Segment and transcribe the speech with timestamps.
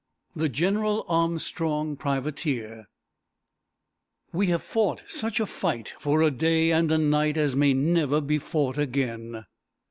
[0.35, 2.87] THE "GENERAL ARMSTRONG" PRIVATEER
[4.33, 8.19] We have fought such a fight for a day and a night As may never
[8.19, 9.45] be fought again!